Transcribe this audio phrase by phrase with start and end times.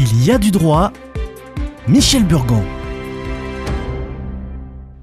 [0.00, 0.92] Il y a du droit.
[1.88, 2.62] Michel Burgon.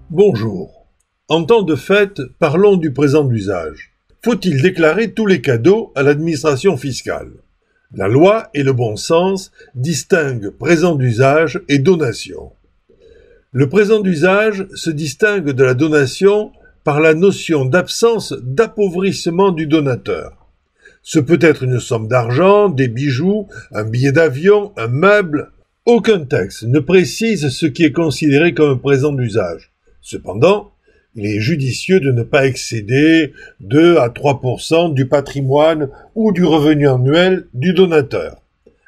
[0.10, 0.88] Bonjour.
[1.28, 3.92] En temps de fête, parlons du présent d'usage.
[4.24, 7.34] Faut-il déclarer tous les cadeaux à l'administration fiscale?
[7.94, 12.54] La loi et le bon sens distinguent présent d'usage et donation.
[13.52, 16.54] Le présent d'usage se distingue de la donation
[16.86, 20.45] par la notion d'absence d'appauvrissement du donateur.
[21.08, 25.52] Ce peut être une somme d'argent, des bijoux, un billet d'avion, un meuble.
[25.86, 29.72] Aucun texte ne précise ce qui est considéré comme un présent d'usage.
[30.02, 30.72] Cependant,
[31.14, 36.90] il est judicieux de ne pas excéder 2 à 3% du patrimoine ou du revenu
[36.90, 38.42] annuel du donateur.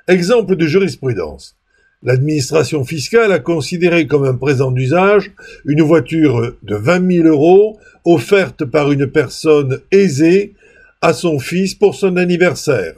[0.07, 1.55] Exemple de jurisprudence.
[2.01, 5.33] L'administration fiscale a considéré comme un présent d'usage
[5.65, 10.55] une voiture de 20 000 euros offerte par une personne aisée
[11.01, 12.95] à son fils pour son anniversaire.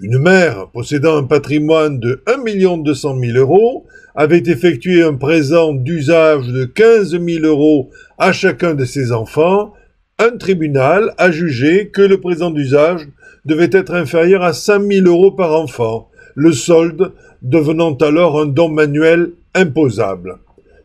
[0.00, 6.46] Une mère possédant un patrimoine de 1 200 000 euros avait effectué un présent d'usage
[6.46, 9.72] de 15 000 euros à chacun de ses enfants.
[10.18, 13.08] Un tribunal a jugé que le présent d'usage
[13.44, 17.12] devait être inférieur à 5 000 euros par enfant, le solde
[17.42, 20.38] devenant alors un don manuel imposable.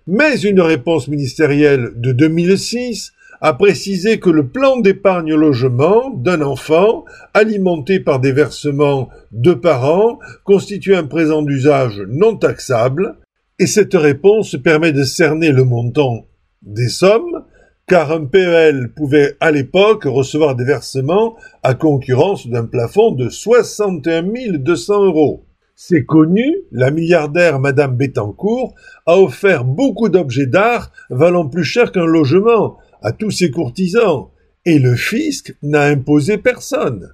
[0.07, 3.12] Mais une réponse ministérielle de 2006
[3.43, 10.17] a précisé que le plan d'épargne logement d'un enfant, alimenté par des versements de parents,
[10.45, 13.17] constitue un présent d'usage non taxable,
[13.59, 16.25] et cette réponse permet de cerner le montant
[16.61, 17.43] des sommes,
[17.85, 24.23] car un PEL pouvait à l'époque recevoir des versements à concurrence d'un plafond de 61
[24.57, 25.45] 200 euros.
[25.75, 28.73] C'est connu, la milliardaire Madame Bettencourt
[29.05, 34.29] a offert beaucoup d'objets d'art valant plus cher qu'un logement, à tous ses courtisans,
[34.65, 37.09] et le fisc n'a imposé personne.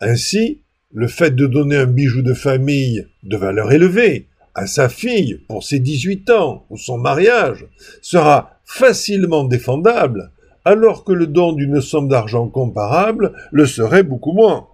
[0.00, 0.60] Ainsi,
[0.92, 5.64] le fait de donner un bijou de famille de valeur élevée à sa fille pour
[5.64, 7.66] ses 18 ans ou son mariage
[8.02, 10.30] sera facilement défendable,
[10.64, 14.66] alors que le don d'une somme d'argent comparable le serait beaucoup moins.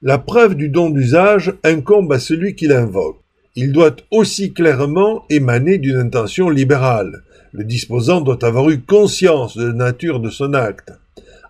[0.00, 3.18] La preuve du don d'usage incombe à celui qui l'invoque.
[3.56, 7.23] Il doit aussi clairement émaner d'une intention libérale,
[7.54, 10.92] le disposant doit avoir eu conscience de la nature de son acte.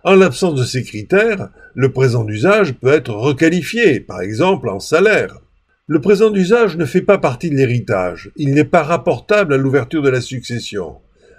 [0.03, 5.39] En l'absence de ces critères, le présent d'usage peut être requalifié, par exemple en salaire.
[5.87, 10.03] Le présent d'usage ne fait pas partie de l'héritage, il n'est pas rapportable à l'ouverture
[10.03, 10.97] de la succession.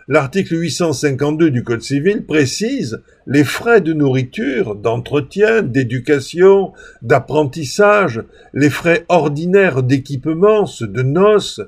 [0.09, 6.73] L'article 852 du Code civil précise les frais de nourriture, d'entretien, d'éducation,
[7.03, 8.23] d'apprentissage,
[8.53, 11.61] les frais ordinaires d'équipement, ceux de noces,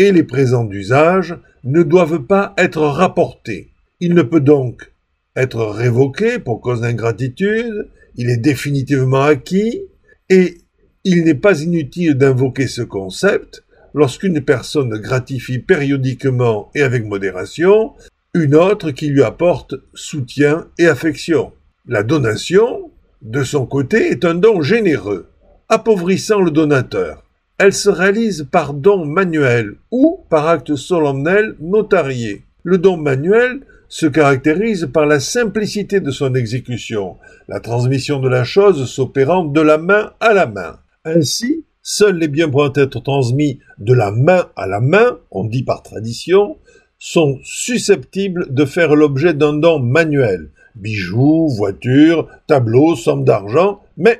[0.00, 3.68] les présents d'usage ne doivent pas être rapportés.
[4.00, 4.92] Il ne peut donc
[5.36, 9.82] être révoqué pour cause d'ingratitude, il est définitivement acquis,
[10.30, 10.58] et
[11.04, 13.62] il n'est pas inutile d'invoquer ce concept
[13.94, 17.92] lorsqu'une personne gratifie périodiquement et avec modération
[18.34, 21.52] une autre qui lui apporte soutien et affection.
[21.86, 22.90] La donation,
[23.22, 25.26] de son côté, est un don généreux,
[25.68, 27.24] appauvrissant le donateur.
[27.62, 32.46] Elle se réalise par don manuel ou par acte solennel notarié.
[32.62, 37.18] Le don manuel se caractérise par la simplicité de son exécution,
[37.48, 40.78] la transmission de la chose s'opérant de la main à la main.
[41.04, 45.62] Ainsi, seuls les biens pouvant être transmis de la main à la main, on dit
[45.62, 46.56] par tradition,
[46.98, 54.18] sont susceptibles de faire l'objet d'un don manuel, bijoux, voitures, tableaux, sommes d'argent, mais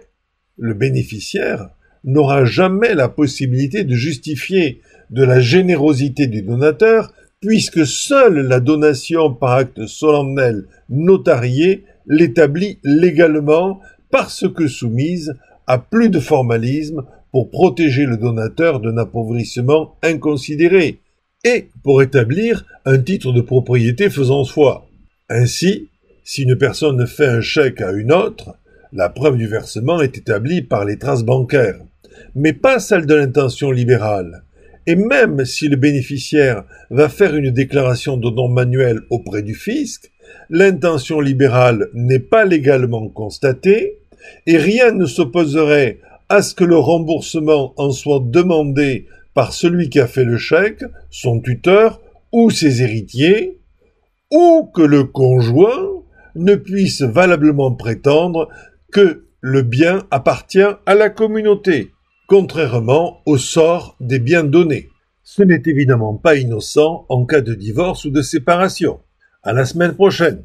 [0.58, 1.70] le bénéficiaire
[2.04, 4.80] n'aura jamais la possibilité de justifier
[5.10, 13.80] de la générosité du donateur, puisque seule la donation par acte solennel notarié l'établit légalement
[14.10, 15.34] parce que soumise
[15.66, 20.98] à plus de formalisme pour protéger le donateur d'un appauvrissement inconsidéré
[21.44, 24.86] et pour établir un titre de propriété faisant foi.
[25.28, 25.88] Ainsi,
[26.24, 28.56] si une personne fait un chèque à une autre,
[28.92, 31.78] la preuve du versement est établie par les traces bancaires
[32.34, 34.44] mais pas celle de l'intention libérale.
[34.86, 40.10] Et même si le bénéficiaire va faire une déclaration de don manuel auprès du fisc,
[40.48, 43.98] l'intention libérale n'est pas légalement constatée
[44.47, 50.00] et rien ne s'opposerait à ce que le remboursement en soit demandé par celui qui
[50.00, 52.00] a fait le chèque, son tuteur
[52.33, 53.59] ou ses héritiers,
[54.33, 56.03] ou que le conjoint
[56.36, 58.48] ne puisse valablement prétendre
[58.92, 61.91] que le bien appartient à la communauté
[62.30, 64.88] contrairement au sort des biens donnés.
[65.24, 69.00] Ce n'est évidemment pas innocent en cas de divorce ou de séparation.
[69.42, 70.44] À la semaine prochaine.